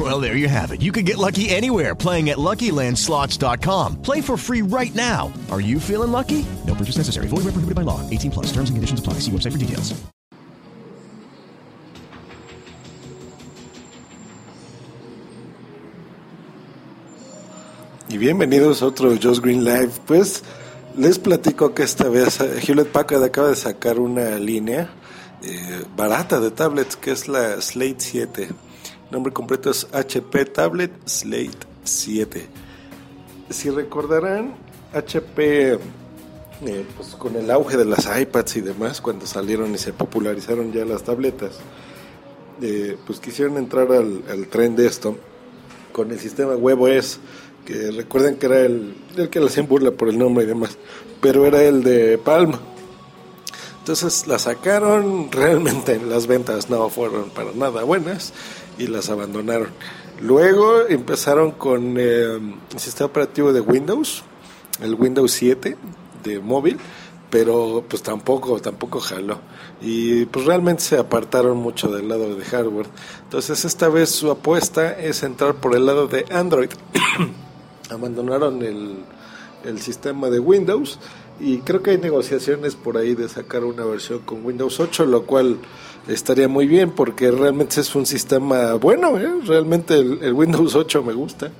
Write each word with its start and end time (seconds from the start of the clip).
Well, 0.00 0.18
there 0.18 0.34
you 0.34 0.48
have 0.48 0.72
it. 0.72 0.80
You 0.80 0.92
can 0.92 1.04
get 1.04 1.18
lucky 1.18 1.50
anywhere 1.50 1.94
playing 1.94 2.30
at 2.30 2.38
LuckyLandSlots.com. 2.38 4.00
Play 4.00 4.22
for 4.22 4.38
free 4.38 4.62
right 4.62 4.94
now. 4.94 5.30
Are 5.50 5.60
you 5.60 5.78
feeling 5.78 6.10
lucky? 6.10 6.46
No 6.66 6.74
purchase 6.74 6.96
necessary. 6.96 7.28
Void 7.28 7.44
where 7.44 7.52
prohibited 7.52 7.74
by 7.74 7.82
law. 7.82 8.00
18 8.08 8.30
plus. 8.30 8.46
Terms 8.46 8.70
and 8.70 8.78
conditions 8.78 9.00
apply. 9.00 9.20
See 9.20 9.30
website 9.30 9.52
for 9.52 9.58
details. 9.58 9.92
Y 18.08 18.16
bienvenidos 18.16 18.82
a 18.82 18.86
otro 18.86 19.14
Just 19.16 19.42
Green 19.42 19.62
Live. 19.64 20.00
Pues 20.06 20.42
les 20.96 21.18
platico 21.18 21.74
que 21.74 21.82
esta 21.82 22.08
vez 22.08 22.40
eh, 22.40 22.58
Hewlett 22.66 22.90
Packard 22.90 23.22
acaba 23.22 23.48
de 23.50 23.56
sacar 23.56 24.00
una 24.00 24.38
línea 24.38 24.88
eh, 25.42 25.84
barata 25.94 26.40
de 26.40 26.50
tablets 26.50 26.96
que 26.96 27.12
es 27.12 27.28
la 27.28 27.60
Slate 27.60 28.00
7. 28.00 28.48
Nombre 29.10 29.32
completo 29.32 29.70
es 29.70 29.88
HP 29.92 30.44
Tablet 30.46 30.92
Slate 31.04 31.66
7. 31.82 32.46
Si 33.50 33.68
recordarán, 33.70 34.54
HP, 34.94 35.72
eh, 35.72 35.78
pues 36.96 37.08
con 37.18 37.34
el 37.34 37.50
auge 37.50 37.76
de 37.76 37.86
las 37.86 38.06
iPads 38.06 38.56
y 38.56 38.60
demás, 38.60 39.00
cuando 39.00 39.26
salieron 39.26 39.74
y 39.74 39.78
se 39.78 39.92
popularizaron 39.92 40.72
ya 40.72 40.84
las 40.84 41.02
tabletas, 41.02 41.58
eh, 42.62 42.96
pues 43.04 43.18
quisieron 43.18 43.56
entrar 43.56 43.90
al, 43.90 44.22
al 44.30 44.46
tren 44.46 44.76
de 44.76 44.86
esto 44.86 45.16
con 45.92 46.12
el 46.12 46.20
sistema 46.20 46.54
WebOS, 46.54 47.18
que 47.64 47.90
recuerden 47.90 48.36
que 48.36 48.46
era 48.46 48.60
el, 48.60 48.94
el 49.16 49.28
que 49.28 49.40
le 49.40 49.46
hacían 49.46 49.66
burla 49.66 49.90
por 49.90 50.08
el 50.08 50.18
nombre 50.18 50.44
y 50.44 50.46
demás, 50.46 50.78
pero 51.20 51.46
era 51.46 51.64
el 51.64 51.82
de 51.82 52.16
Palm. 52.16 52.52
Entonces 53.80 54.28
la 54.28 54.38
sacaron, 54.38 55.32
realmente 55.32 55.98
las 55.98 56.28
ventas 56.28 56.70
no 56.70 56.88
fueron 56.90 57.30
para 57.30 57.50
nada 57.52 57.82
buenas 57.82 58.32
y 58.78 58.86
las 58.86 59.10
abandonaron. 59.10 59.68
Luego 60.20 60.86
empezaron 60.86 61.52
con 61.52 61.96
eh, 61.98 62.38
el 62.72 62.78
sistema 62.78 63.06
operativo 63.06 63.52
de 63.52 63.60
Windows, 63.60 64.22
el 64.82 64.94
Windows 64.94 65.32
7 65.32 65.76
de 66.22 66.40
móvil, 66.40 66.78
pero 67.30 67.84
pues 67.88 68.02
tampoco, 68.02 68.60
tampoco 68.60 69.00
jaló. 69.00 69.40
Y 69.80 70.26
pues 70.26 70.44
realmente 70.44 70.82
se 70.82 70.98
apartaron 70.98 71.56
mucho 71.56 71.88
del 71.88 72.08
lado 72.08 72.34
de 72.34 72.44
hardware. 72.44 72.88
Entonces 73.22 73.64
esta 73.64 73.88
vez 73.88 74.10
su 74.10 74.30
apuesta 74.30 74.98
es 74.98 75.22
entrar 75.22 75.54
por 75.54 75.74
el 75.74 75.86
lado 75.86 76.06
de 76.06 76.26
Android. 76.30 76.70
Abandonaron 77.90 78.62
el, 78.62 78.96
el 79.64 79.80
sistema 79.80 80.28
de 80.28 80.38
Windows 80.38 80.98
y 81.40 81.58
creo 81.58 81.82
que 81.82 81.92
hay 81.92 81.98
negociaciones 81.98 82.74
por 82.74 82.98
ahí 82.98 83.14
de 83.14 83.28
sacar 83.28 83.64
una 83.64 83.84
versión 83.84 84.18
con 84.20 84.44
Windows 84.44 84.78
8, 84.78 85.06
lo 85.06 85.24
cual 85.24 85.58
estaría 86.08 86.48
muy 86.48 86.66
bien 86.66 86.90
porque 86.90 87.30
realmente 87.30 87.80
es 87.80 87.94
un 87.94 88.06
sistema 88.06 88.74
bueno, 88.74 89.18
¿eh? 89.18 89.30
realmente 89.46 89.98
el, 89.98 90.32
Windows 90.32 90.74
8 90.74 91.02
me 91.02 91.12
gusta. 91.12 91.50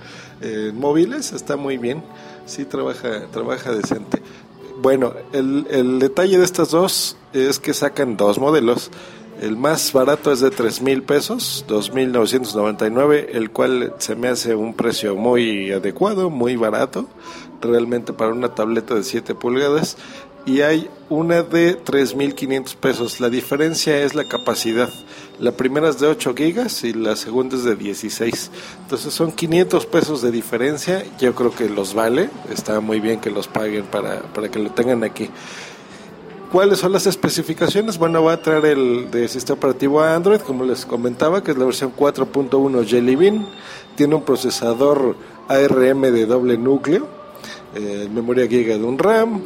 Eh, 0.40 0.68
en 0.70 0.78
móviles 0.78 1.32
está 1.32 1.56
muy 1.56 1.76
bien, 1.78 2.02
sí 2.46 2.64
trabaja, 2.64 3.26
trabaja 3.32 3.72
decente. 3.72 4.22
Bueno, 4.80 5.12
el, 5.32 5.66
el 5.70 5.98
detalle 5.98 6.38
de 6.38 6.44
estas 6.44 6.70
dos 6.70 7.16
es 7.32 7.58
que 7.58 7.74
sacan 7.74 8.16
dos 8.16 8.38
modelos. 8.38 8.90
El 9.40 9.56
más 9.56 9.94
barato 9.94 10.32
es 10.32 10.40
de 10.40 10.50
tres 10.50 10.82
mil 10.82 11.02
pesos, 11.02 11.64
2.999, 11.66 13.28
el 13.32 13.50
cual 13.50 13.94
se 13.96 14.14
me 14.14 14.28
hace 14.28 14.54
un 14.54 14.74
precio 14.74 15.16
muy 15.16 15.72
adecuado, 15.72 16.28
muy 16.28 16.56
barato, 16.56 17.08
realmente 17.62 18.12
para 18.12 18.32
una 18.32 18.54
tableta 18.54 18.94
de 18.94 19.02
7 19.02 19.34
pulgadas. 19.34 19.96
Y 20.46 20.62
hay 20.62 20.88
una 21.10 21.42
de 21.42 21.82
3.500 21.82 22.74
pesos. 22.76 23.20
La 23.20 23.28
diferencia 23.28 24.02
es 24.02 24.14
la 24.14 24.24
capacidad. 24.24 24.88
La 25.38 25.52
primera 25.52 25.88
es 25.88 26.00
de 26.00 26.06
8 26.06 26.34
gigas 26.34 26.82
y 26.84 26.92
la 26.92 27.14
segunda 27.16 27.56
es 27.56 27.64
de 27.64 27.76
16. 27.76 28.50
Entonces 28.82 29.12
son 29.12 29.32
500 29.32 29.86
pesos 29.86 30.22
de 30.22 30.30
diferencia. 30.30 31.04
Yo 31.18 31.34
creo 31.34 31.54
que 31.54 31.68
los 31.68 31.94
vale. 31.94 32.30
Está 32.50 32.80
muy 32.80 33.00
bien 33.00 33.20
que 33.20 33.30
los 33.30 33.48
paguen 33.48 33.84
para, 33.84 34.22
para 34.32 34.50
que 34.50 34.58
lo 34.58 34.70
tengan 34.70 35.04
aquí. 35.04 35.30
¿Cuáles 36.50 36.80
son 36.80 36.90
las 36.90 37.06
especificaciones? 37.06 37.96
Bueno, 37.96 38.24
va 38.24 38.32
a 38.32 38.42
traer 38.42 38.64
el 38.64 39.08
de 39.10 39.28
sistema 39.28 39.58
operativo 39.58 40.02
Android, 40.02 40.40
como 40.40 40.64
les 40.64 40.84
comentaba, 40.84 41.44
que 41.44 41.52
es 41.52 41.56
la 41.56 41.64
versión 41.64 41.94
4.1 41.96 42.84
Jelly 42.86 43.14
Bean. 43.14 43.46
Tiene 43.94 44.16
un 44.16 44.22
procesador 44.24 45.14
ARM 45.46 46.00
de 46.00 46.26
doble 46.26 46.58
núcleo, 46.58 47.06
eh, 47.76 48.08
memoria 48.12 48.48
giga 48.48 48.76
de 48.76 48.82
un 48.82 48.98
RAM, 48.98 49.44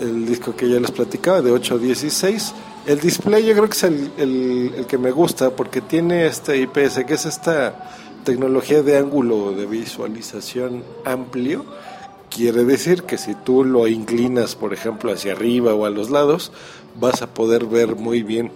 el 0.00 0.26
disco 0.26 0.54
que 0.54 0.68
ya 0.68 0.80
les 0.80 0.90
platicaba 0.90 1.42
de 1.42 1.50
8 1.50 1.74
a 1.74 1.78
16. 1.78 2.54
El 2.86 3.00
display 3.00 3.44
yo 3.44 3.52
creo 3.54 3.68
que 3.68 3.76
es 3.76 3.84
el, 3.84 4.12
el, 4.16 4.86
que 4.86 4.98
me 4.98 5.10
gusta 5.10 5.50
porque 5.50 5.80
tiene 5.80 6.26
este 6.26 6.56
IPS, 6.58 7.04
que 7.06 7.14
es 7.14 7.26
esta 7.26 7.90
tecnología 8.24 8.82
de 8.82 8.96
ángulo 8.98 9.52
de 9.52 9.66
visualización 9.66 10.84
amplio 11.04 11.64
Quiere 12.36 12.64
decir 12.64 13.04
que 13.04 13.16
si 13.16 13.34
tú 13.34 13.64
lo 13.64 13.88
inclinas, 13.88 14.56
por 14.56 14.74
ejemplo, 14.74 15.10
hacia 15.10 15.32
arriba 15.32 15.74
o 15.74 15.86
a 15.86 15.90
los 15.90 16.10
lados, 16.10 16.52
vas 17.00 17.22
a 17.22 17.28
poder 17.28 17.64
ver 17.64 17.96
muy 17.96 18.22
bien. 18.22 18.50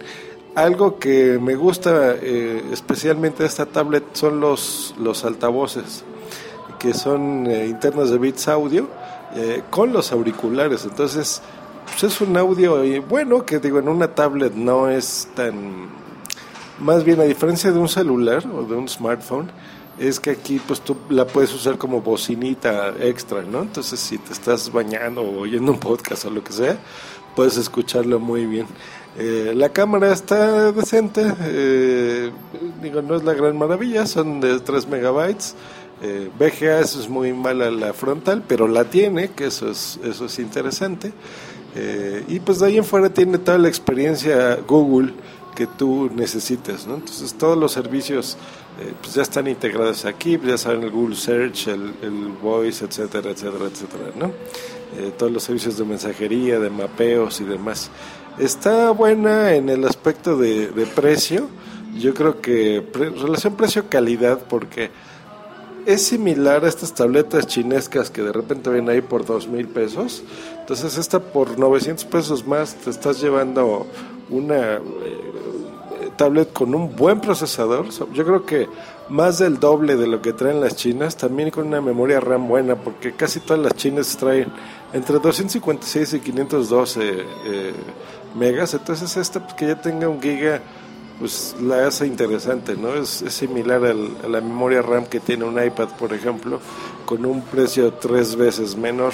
Algo 0.53 0.99
que 0.99 1.39
me 1.41 1.55
gusta 1.55 2.13
eh, 2.21 2.61
especialmente 2.71 3.41
de 3.41 3.49
esta 3.49 3.65
tablet 3.65 4.03
son 4.13 4.39
los, 4.39 4.93
los 4.99 5.25
altavoces, 5.25 6.03
que 6.77 6.93
son 6.93 7.47
eh, 7.47 7.65
internos 7.65 8.11
de 8.11 8.19
Beats 8.19 8.47
Audio, 8.49 8.87
eh, 9.35 9.63
con 9.69 9.93
los 9.93 10.11
auriculares. 10.11 10.85
Entonces, 10.85 11.41
pues 11.85 12.03
es 12.03 12.21
un 12.21 12.35
audio 12.37 12.81
bueno, 13.03 13.45
que 13.45 13.59
digo, 13.59 13.79
en 13.79 13.87
una 13.87 14.13
tablet 14.13 14.53
no 14.53 14.89
es 14.89 15.29
tan... 15.35 15.89
Más 16.79 17.03
bien, 17.03 17.19
a 17.19 17.23
diferencia 17.23 17.71
de 17.71 17.77
un 17.77 17.89
celular 17.89 18.43
o 18.47 18.63
de 18.63 18.75
un 18.75 18.89
smartphone, 18.89 19.51
es 19.99 20.19
que 20.19 20.31
aquí 20.31 20.59
pues 20.65 20.81
tú 20.81 20.97
la 21.09 21.27
puedes 21.27 21.53
usar 21.53 21.77
como 21.77 22.01
bocinita 22.01 22.93
extra, 22.99 23.43
¿no? 23.43 23.61
Entonces 23.61 23.99
si 23.99 24.17
te 24.17 24.33
estás 24.33 24.71
bañando 24.71 25.21
o 25.21 25.41
oyendo 25.41 25.71
un 25.71 25.79
podcast 25.79 26.25
o 26.25 26.31
lo 26.31 26.43
que 26.43 26.53
sea, 26.53 26.77
puedes 27.35 27.57
escucharlo 27.57 28.19
muy 28.19 28.45
bien. 28.45 28.65
Eh, 29.17 29.53
la 29.55 29.69
cámara 29.69 30.11
está 30.11 30.71
decente, 30.71 31.33
eh, 31.41 32.31
digo, 32.81 33.01
no 33.01 33.15
es 33.15 33.23
la 33.23 33.33
gran 33.33 33.57
maravilla, 33.57 34.05
son 34.05 34.39
de 34.39 34.59
3 34.59 34.87
megabytes. 34.87 35.55
Eh, 36.03 36.29
VGA 36.37 36.79
eso 36.79 36.99
es 36.99 37.07
muy 37.07 37.31
mala 37.33 37.69
la 37.69 37.93
frontal, 37.93 38.43
pero 38.47 38.67
la 38.67 38.85
tiene, 38.85 39.31
que 39.31 39.45
eso 39.45 39.69
es, 39.69 39.99
eso 40.03 40.25
es 40.25 40.39
interesante. 40.39 41.13
Eh, 41.75 42.23
y 42.27 42.39
pues 42.39 42.59
de 42.59 42.67
ahí 42.67 42.77
en 42.77 42.83
fuera 42.83 43.09
tiene 43.09 43.37
toda 43.37 43.57
la 43.57 43.67
experiencia 43.67 44.55
Google 44.67 45.13
que 45.55 45.67
tú 45.67 46.09
necesites, 46.13 46.87
¿no? 46.87 46.95
Entonces 46.95 47.33
todos 47.33 47.57
los 47.57 47.71
servicios 47.71 48.37
eh, 48.79 48.93
pues 49.01 49.13
ya 49.13 49.21
están 49.21 49.47
integrados 49.47 50.05
aquí, 50.05 50.39
ya 50.43 50.57
saben 50.57 50.83
el 50.83 50.91
Google 50.91 51.15
Search, 51.15 51.67
el, 51.67 51.93
el 52.01 52.29
Voice, 52.41 52.85
etcétera, 52.85 53.31
etcétera, 53.31 53.65
etcétera, 53.65 54.11
¿no? 54.17 54.27
Eh, 54.97 55.11
todos 55.17 55.31
los 55.31 55.43
servicios 55.43 55.77
de 55.77 55.85
mensajería, 55.85 56.59
de 56.59 56.69
mapeos 56.69 57.39
y 57.41 57.45
demás. 57.45 57.89
Está 58.37 58.91
buena 58.91 59.53
en 59.53 59.69
el 59.69 59.85
aspecto 59.85 60.37
de, 60.37 60.67
de 60.67 60.85
precio, 60.85 61.49
yo 61.97 62.13
creo 62.13 62.41
que 62.41 62.81
pre, 62.81 63.09
relación 63.09 63.55
precio-calidad, 63.55 64.39
porque 64.49 64.89
es 65.93 66.07
similar 66.07 66.63
a 66.63 66.67
estas 66.67 66.93
tabletas 66.93 67.47
chinescas 67.47 68.09
que 68.09 68.21
de 68.21 68.31
repente 68.31 68.69
ven 68.69 68.89
ahí 68.89 69.01
por 69.01 69.25
dos 69.25 69.47
mil 69.47 69.67
pesos. 69.67 70.23
Entonces 70.59 70.97
esta 70.97 71.19
por 71.19 71.59
900 71.59 72.05
pesos 72.05 72.47
más 72.47 72.75
te 72.75 72.89
estás 72.89 73.21
llevando 73.21 73.85
una 74.29 74.75
eh, 74.75 76.11
tablet 76.15 76.53
con 76.53 76.73
un 76.73 76.95
buen 76.95 77.19
procesador. 77.19 77.87
Yo 78.13 78.25
creo 78.25 78.45
que 78.45 78.67
más 79.09 79.39
del 79.39 79.59
doble 79.59 79.97
de 79.97 80.07
lo 80.07 80.21
que 80.21 80.33
traen 80.33 80.61
las 80.61 80.75
chinas, 80.75 81.17
también 81.17 81.51
con 81.51 81.67
una 81.67 81.81
memoria 81.81 82.19
RAM 82.19 82.47
buena, 82.47 82.75
porque 82.75 83.13
casi 83.13 83.39
todas 83.39 83.61
las 83.61 83.73
chinas 83.73 84.15
traen 84.17 84.51
entre 84.93 85.19
256 85.19 86.13
y 86.13 86.19
512 86.19 87.01
eh, 87.09 87.73
megas. 88.37 88.73
Entonces 88.73 89.17
esta 89.17 89.41
pues, 89.41 89.53
que 89.55 89.67
ya 89.67 89.81
tenga 89.81 90.07
un 90.07 90.21
giga 90.21 90.61
pues 91.21 91.55
la 91.61 91.85
hace 91.85 92.07
interesante, 92.07 92.75
¿no? 92.75 92.95
Es, 92.95 93.23
similar 93.27 93.85
al, 93.85 94.09
a 94.23 94.27
la 94.27 94.41
memoria 94.41 94.81
RAM 94.81 95.05
que 95.05 95.19
tiene 95.19 95.45
un 95.45 95.63
iPad, 95.63 95.89
por 95.89 96.13
ejemplo, 96.13 96.59
con 97.05 97.27
un 97.27 97.43
precio 97.43 97.93
tres 97.93 98.35
veces 98.35 98.75
menor. 98.75 99.13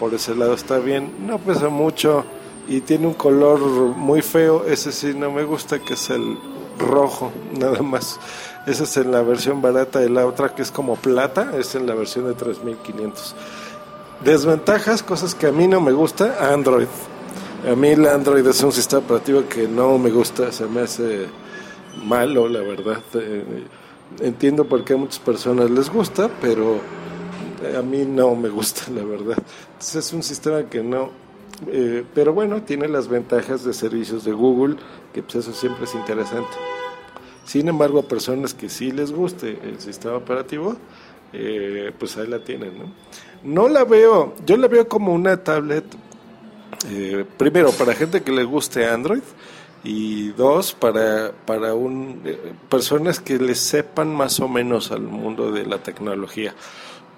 Por 0.00 0.14
ese 0.14 0.34
lado 0.34 0.54
está 0.54 0.78
bien, 0.78 1.12
no 1.26 1.38
pesa 1.38 1.68
mucho 1.68 2.24
y 2.66 2.80
tiene 2.80 3.06
un 3.06 3.12
color 3.12 3.60
muy 3.60 4.22
feo. 4.22 4.64
Ese 4.64 4.92
sí 4.92 5.12
no 5.14 5.30
me 5.30 5.44
gusta, 5.44 5.78
que 5.78 5.92
es 5.92 6.08
el 6.08 6.38
rojo, 6.78 7.30
nada 7.52 7.82
más. 7.82 8.18
Esa 8.66 8.84
es 8.84 8.96
en 8.96 9.12
la 9.12 9.20
versión 9.20 9.60
barata 9.60 10.02
y 10.02 10.08
la 10.08 10.26
otra 10.26 10.54
que 10.54 10.62
es 10.62 10.70
como 10.70 10.96
plata, 10.96 11.52
es 11.58 11.74
en 11.74 11.86
la 11.86 11.94
versión 11.94 12.28
de 12.28 12.32
3500. 12.32 13.34
Desventajas, 14.24 15.02
cosas 15.02 15.34
que 15.34 15.48
a 15.48 15.52
mí 15.52 15.68
no 15.68 15.82
me 15.82 15.92
gusta, 15.92 16.50
Android. 16.50 16.88
A 17.70 17.76
mí 17.76 17.88
el 17.88 18.06
Android 18.06 18.46
es 18.46 18.62
un 18.62 18.72
sistema 18.72 19.02
operativo 19.02 19.44
que 19.50 19.68
no 19.68 19.98
me 19.98 20.10
gusta, 20.10 20.50
se 20.50 20.64
me 20.64 20.80
hace 20.80 21.41
malo, 22.04 22.48
la 22.48 22.60
verdad. 22.60 23.02
Eh, 23.14 23.64
entiendo 24.20 24.64
por 24.64 24.84
qué 24.84 24.94
a 24.94 24.96
muchas 24.96 25.18
personas 25.18 25.70
les 25.70 25.90
gusta, 25.90 26.30
pero 26.40 26.80
a 27.76 27.82
mí 27.82 28.04
no 28.04 28.34
me 28.34 28.48
gusta, 28.48 28.90
la 28.90 29.04
verdad. 29.04 29.38
Entonces 29.72 30.06
es 30.06 30.12
un 30.12 30.22
sistema 30.22 30.68
que 30.68 30.82
no... 30.82 31.10
Eh, 31.68 32.04
pero 32.14 32.32
bueno, 32.32 32.62
tiene 32.62 32.88
las 32.88 33.06
ventajas 33.06 33.64
de 33.64 33.72
servicios 33.72 34.24
de 34.24 34.32
Google, 34.32 34.76
que 35.12 35.22
pues 35.22 35.36
eso 35.36 35.52
siempre 35.52 35.84
es 35.84 35.94
interesante. 35.94 36.56
Sin 37.44 37.68
embargo, 37.68 38.00
a 38.00 38.02
personas 38.02 38.54
que 38.54 38.68
sí 38.68 38.90
les 38.90 39.12
guste 39.12 39.58
el 39.62 39.78
sistema 39.80 40.16
operativo, 40.16 40.76
eh, 41.32 41.92
pues 41.98 42.16
ahí 42.16 42.26
la 42.26 42.40
tienen, 42.40 42.78
¿no? 42.78 42.92
No 43.44 43.68
la 43.68 43.84
veo, 43.84 44.34
yo 44.46 44.56
la 44.56 44.68
veo 44.68 44.88
como 44.88 45.12
una 45.12 45.42
tablet, 45.42 45.84
eh, 46.88 47.24
primero, 47.36 47.70
para 47.72 47.94
gente 47.94 48.22
que 48.22 48.32
le 48.32 48.44
guste 48.44 48.86
Android, 48.86 49.22
y 49.84 50.28
dos, 50.28 50.74
para, 50.74 51.32
para 51.44 51.74
un, 51.74 52.22
eh, 52.24 52.52
personas 52.68 53.20
que 53.20 53.38
le 53.38 53.54
sepan 53.54 54.14
más 54.14 54.40
o 54.40 54.48
menos 54.48 54.92
al 54.92 55.02
mundo 55.02 55.50
de 55.50 55.66
la 55.66 55.78
tecnología. 55.78 56.54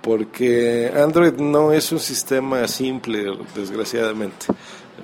Porque 0.00 0.93
Android 0.94 1.34
no 1.34 1.72
es 1.72 1.93
un 1.93 2.00
sistema 2.00 2.66
simple, 2.69 3.37
desgraciadamente. 3.55 4.46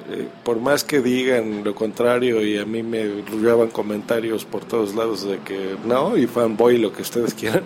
Eh, 0.09 0.29
por 0.45 0.61
más 0.61 0.85
que 0.85 1.01
digan 1.01 1.65
lo 1.65 1.75
contrario 1.75 2.45
y 2.45 2.59
a 2.59 2.65
mí 2.65 2.83
me 2.83 3.23
llevaban 3.33 3.69
comentarios 3.69 4.45
por 4.45 4.65
todos 4.65 4.95
lados 4.95 5.25
de 5.25 5.39
que 5.39 5.77
no, 5.85 6.17
y 6.17 6.27
fanboy, 6.27 6.79
lo 6.79 6.93
que 6.93 7.03
ustedes 7.03 7.35
quieran, 7.41 7.65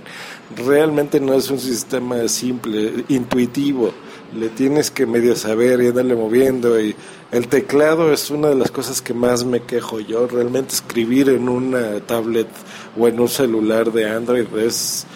realmente 0.57 1.21
no 1.21 1.35
es 1.35 1.51
un 1.51 1.59
sistema 1.59 2.27
simple, 2.29 3.05
intuitivo. 3.09 3.93
Le 4.35 4.49
tienes 4.49 4.91
que 4.91 5.07
medio 5.07 5.37
saber 5.37 5.81
y 5.81 5.89
andarle 5.89 6.15
moviendo. 6.15 6.81
Y 6.81 6.95
el 7.31 7.49
teclado 7.49 8.13
es 8.13 8.31
una 8.31 8.49
de 8.49 8.57
las 8.57 8.71
cosas 8.71 9.01
que 9.01 9.15
más 9.15 9.45
me 9.45 9.61
quejo 9.61 10.01
yo. 10.01 10.27
Realmente 10.27 10.75
escribir 10.75 11.29
en 11.29 11.49
una 11.49 12.01
tablet 12.01 12.49
o 12.99 13.07
en 13.07 13.21
un 13.21 13.29
celular 13.29 13.93
de 13.93 14.11
Android 14.11 14.47
es 14.57 15.07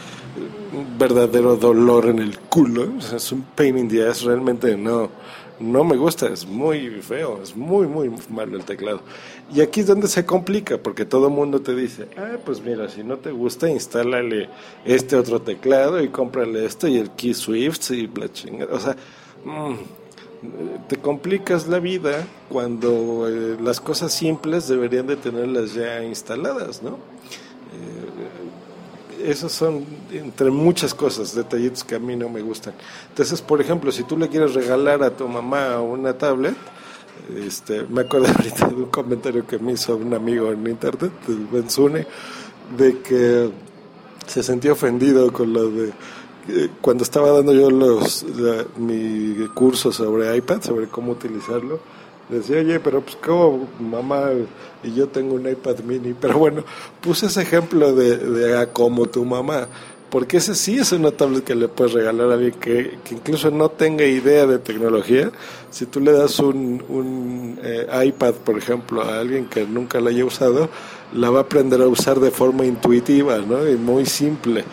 verdadero 0.98 1.56
dolor 1.56 2.06
en 2.06 2.19
el 2.19 2.38
culo. 2.38 2.88
es 3.14 3.32
un 3.32 3.42
pain 3.42 3.78
in 3.78 3.88
the 3.88 4.06
ass, 4.06 4.22
realmente 4.22 4.76
no 4.76 5.10
no 5.60 5.84
me 5.84 5.96
gusta, 5.96 6.28
es 6.28 6.46
muy 6.46 6.88
feo, 7.02 7.40
es 7.42 7.56
muy, 7.56 7.86
muy 7.86 8.10
malo 8.30 8.56
el 8.56 8.64
teclado. 8.64 9.00
Y 9.52 9.60
aquí 9.60 9.80
es 9.80 9.86
donde 9.86 10.08
se 10.08 10.25
complica, 10.25 10.78
porque 10.78 11.04
todo 11.04 11.28
el 11.28 11.34
mundo 11.34 11.60
te 11.60 11.75
dice, 11.75 12.08
ah, 12.16 12.36
pues 12.44 12.60
mira, 12.60 12.88
si 12.88 13.02
no 13.02 13.19
te 13.19 13.30
gusta, 13.32 13.69
instálale 13.69 14.48
este 14.84 15.16
otro 15.16 15.40
teclado 15.42 16.02
y 16.02 16.08
cómprale 16.08 16.64
esto 16.64 16.86
y 16.86 16.98
el 16.98 17.10
Key 17.10 17.34
Swift 17.34 17.90
y 17.90 18.06
la 18.06 18.32
chingada. 18.32 18.74
O 18.74 18.81
sea, 18.81 18.96
mm, 19.44 19.74
te 20.88 20.96
complicas 20.98 21.66
la 21.66 21.81
vida 21.81 22.24
cuando 22.48 23.28
eh, 23.28 23.56
las 23.60 23.81
cosas 23.81 24.12
simples 24.12 24.69
deberían 24.69 25.08
de 25.08 25.16
tenerlas 25.16 25.74
ya 25.74 26.04
instaladas, 26.04 26.82
¿no? 26.82 26.98
Esos 29.25 29.53
son 29.53 29.85
entre 30.12 30.50
muchas 30.50 30.94
cosas, 30.94 31.35
detallitos 31.35 31.85
que 31.85 31.94
a 31.94 31.99
mí 31.99 32.17
no 32.17 32.29
me 32.29 32.41
gustan. 32.41 32.75
Entonces, 33.09 33.43
por 33.43 33.61
ejemplo, 33.61 33.93
si 33.93 34.05
tú 34.05 34.17
le 34.17 34.29
quieres 34.29 34.55
regalar 34.55 35.03
a 35.03 35.11
tu 35.11 35.29
mamá 35.29 35.81
una 35.81 36.17
tablet, 36.17 36.55
este, 37.37 37.85
me 37.85 38.03
acuerdo 38.03 38.29
ahorita 38.37 38.69
de 38.69 38.75
un 38.75 38.87
comentario 38.87 39.47
que 39.47 39.59
me 39.59 39.73
hizo 39.73 39.97
un 39.97 40.15
amigo 40.15 40.53
en 40.53 40.67
internet, 40.67 41.12
Benzune, 41.53 42.06
de 42.76 43.00
que 43.00 43.50
se 44.26 44.43
sentía 44.43 44.73
ofendido 44.73 45.32
con 45.32 45.53
lo 45.53 45.70
de 45.70 45.93
eh, 46.49 46.70
cuando 46.81 47.05
estaba 47.05 47.31
dando 47.31 47.53
yo 47.53 47.70
los 47.70 48.25
mi 48.76 49.35
curso 49.55 49.93
sobre 49.93 50.35
iPad, 50.37 50.62
sobre 50.62 50.88
cómo 50.88 51.12
utilizarlo 51.12 51.81
Decía, 52.28 52.58
oye, 52.58 52.78
pero 52.80 53.00
pues 53.00 53.16
como 53.16 53.69
mamá 53.80 54.30
y 54.82 54.92
yo 54.92 55.08
tengo 55.08 55.34
un 55.34 55.48
iPad 55.48 55.78
mini, 55.80 56.14
pero 56.19 56.38
bueno, 56.38 56.62
puse 57.00 57.26
ese 57.26 57.42
ejemplo 57.42 57.94
de, 57.94 58.19
de 58.19 58.69
como 58.72 59.06
tu 59.06 59.25
mamá, 59.25 59.66
porque 60.10 60.36
ese 60.36 60.54
sí 60.54 60.78
es 60.78 60.92
una 60.92 61.10
tablet 61.10 61.44
que 61.44 61.54
le 61.54 61.69
puedes 61.69 61.94
regalar 61.94 62.30
a 62.30 62.34
alguien 62.34 62.52
que, 62.52 62.98
que 63.04 63.14
incluso 63.14 63.50
no 63.50 63.70
tenga 63.70 64.04
idea 64.04 64.46
de 64.46 64.58
tecnología. 64.58 65.30
Si 65.70 65.86
tú 65.86 66.00
le 66.00 66.12
das 66.12 66.38
un, 66.38 66.82
un 66.88 67.58
eh, 67.62 67.86
iPad, 68.06 68.34
por 68.34 68.56
ejemplo, 68.58 69.02
a 69.02 69.20
alguien 69.20 69.46
que 69.46 69.66
nunca 69.66 70.00
la 70.00 70.10
haya 70.10 70.24
usado, 70.24 70.69
la 71.14 71.31
va 71.31 71.40
a 71.40 71.42
aprender 71.42 71.81
a 71.81 71.88
usar 71.88 72.20
de 72.20 72.31
forma 72.31 72.64
intuitiva, 72.64 73.38
¿no? 73.38 73.69
Y 73.69 73.76
muy 73.76 74.06
simple 74.06 74.64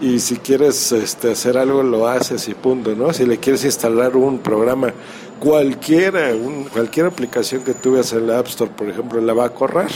y 0.00 0.18
si 0.18 0.36
quieres 0.36 0.92
este, 0.92 1.32
hacer 1.32 1.56
algo 1.56 1.82
lo 1.82 2.06
haces 2.06 2.48
y 2.48 2.54
punto, 2.54 2.94
¿no? 2.94 3.12
Si 3.12 3.24
le 3.24 3.38
quieres 3.38 3.64
instalar 3.64 4.16
un 4.16 4.38
programa 4.40 4.92
cualquiera, 5.40 6.32
cualquier 6.72 7.06
aplicación 7.06 7.62
que 7.62 7.74
tú 7.74 7.92
veas 7.92 8.12
en 8.12 8.26
la 8.26 8.38
App 8.38 8.46
Store, 8.48 8.70
por 8.70 8.88
ejemplo, 8.88 9.20
la 9.20 9.34
va 9.34 9.46
a 9.46 9.50
correr. 9.50 9.90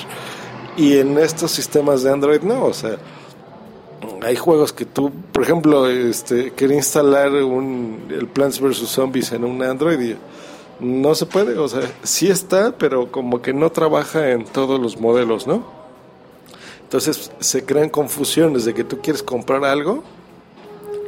Y 0.77 0.99
en 0.99 1.19
estos 1.19 1.51
sistemas 1.51 2.03
de 2.03 2.13
Android 2.13 2.41
no, 2.43 2.65
o 2.65 2.73
sea, 2.73 2.97
hay 4.23 4.37
juegos 4.37 4.73
que 4.73 4.85
tú, 4.85 5.11
por 5.33 5.43
ejemplo, 5.43 5.89
este, 5.89 6.53
quería 6.53 6.77
instalar 6.77 7.33
un, 7.33 8.07
el 8.11 8.29
Plants 8.29 8.61
vs. 8.61 8.89
Zombies 8.89 9.33
en 9.33 9.45
un 9.45 9.63
Android 9.63 10.01
y 10.01 10.17
no 10.81 11.15
se 11.15 11.27
puede, 11.27 11.59
o 11.59 11.69
sea, 11.69 11.83
sí 12.03 12.29
está, 12.29 12.77
pero 12.77 13.11
como 13.11 13.43
que 13.43 13.53
no 13.53 13.71
trabaja 13.71 14.31
en 14.31 14.45
todos 14.45 14.81
los 14.81 14.99
modelos, 14.99 15.47
¿no? 15.47 15.65
Entonces 16.83 17.31
se 17.39 17.65
crean 17.65 17.89
confusiones 17.89 18.65
de 18.65 18.75
que 18.75 18.85
tú 18.85 19.01
quieres 19.01 19.23
comprar 19.23 19.65
algo 19.65 20.03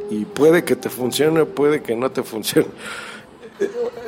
y 0.09 0.25
puede 0.25 0.63
que 0.63 0.75
te 0.75 0.89
funcione, 0.89 1.45
puede 1.45 1.81
que 1.81 1.95
no 1.95 2.11
te 2.11 2.23
funcione 2.23 2.67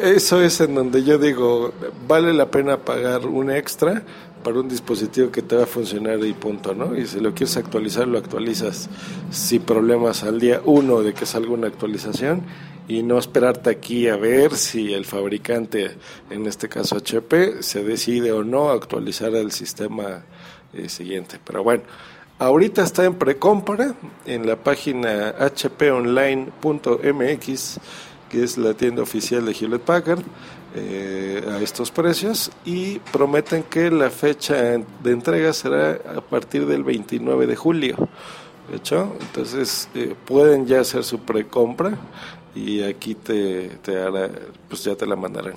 eso 0.02 0.42
es 0.42 0.62
en 0.62 0.75
donde 0.75 1.04
yo 1.04 1.18
digo, 1.18 1.74
vale 2.07 2.34
la 2.34 2.50
pena 2.52 2.78
pagar 2.78 3.25
un 3.25 3.52
extra 3.52 4.04
para 4.44 4.60
un 4.60 4.69
dispositivo 4.69 5.31
que 5.31 5.42
te 5.42 5.56
va 5.56 5.63
a 5.63 5.68
funcionar 5.68 6.19
y 6.24 6.34
punto, 6.34 6.75
¿no? 6.75 6.96
Y 6.96 7.07
si 7.07 7.19
lo 7.19 7.34
quieres 7.34 7.57
actualizar, 7.57 8.07
lo 8.07 8.19
actualizas 8.19 8.90
sin 9.31 9.63
problemas 9.63 10.24
al 10.24 10.40
día 10.40 10.62
uno 10.66 11.02
de 11.02 11.13
que 11.16 11.25
salga 11.25 11.52
una 11.52 11.66
actualización 11.68 12.44
y 12.88 13.02
no 13.02 13.18
esperarte 13.18 13.72
aquí 13.72 14.07
a 14.07 14.16
ver 14.16 14.56
si 14.56 14.94
el 14.94 15.06
fabricante, 15.06 15.98
en 16.30 16.46
este 16.46 16.69
caso 16.69 16.98
HP, 16.98 17.63
se 17.63 17.84
decide 17.84 18.31
o 18.31 18.44
no 18.44 18.69
actualizar 18.69 19.34
el 19.34 19.51
sistema 19.51 20.24
eh, 20.74 20.90
siguiente. 20.90 21.40
Pero 21.44 21.63
bueno, 21.63 21.81
ahorita 22.38 22.84
está 22.84 23.06
en 23.06 23.16
precompra 23.16 23.96
en 24.28 24.46
la 24.46 24.58
página 24.58 25.34
hponline.mx 25.40 26.50
es 28.44 28.58
la 28.58 28.74
tienda 28.74 29.02
oficial 29.02 29.46
de 29.46 29.54
Hewlett 29.54 29.82
Packard, 29.82 30.24
eh, 30.76 31.42
a 31.50 31.62
estos 31.62 31.90
precios 31.90 32.52
y 32.66 33.00
prometen 33.00 33.64
que 33.64 33.90
la 33.90 34.10
fecha 34.10 34.56
de 34.56 35.12
entrega 35.12 35.54
será 35.54 36.00
a 36.18 36.22
partir 36.22 36.66
del 36.66 36.84
29 36.84 37.48
de 37.48 37.56
julio. 37.56 38.10
¿De 38.70 38.77
hecho? 38.77 39.15
Entonces 39.22 39.88
eh, 39.96 40.15
pueden 40.25 40.65
ya 40.65 40.82
hacer 40.82 41.04
su 41.04 41.20
precompra 41.20 41.98
y 42.56 42.82
aquí 42.82 43.15
te, 43.15 43.70
te 43.84 43.98
hará, 44.01 44.30
pues 44.68 44.84
ya 44.84 44.96
te 44.96 45.06
la 45.06 45.15
mandarán. 45.15 45.54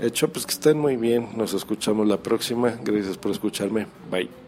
Hecho, 0.00 0.28
pues 0.28 0.46
que 0.46 0.52
estén 0.52 0.78
muy 0.78 0.96
bien. 0.96 1.28
Nos 1.36 1.54
escuchamos 1.54 2.06
la 2.06 2.18
próxima. 2.18 2.74
Gracias 2.82 3.16
por 3.16 3.32
escucharme. 3.32 3.86
Bye. 4.10 4.47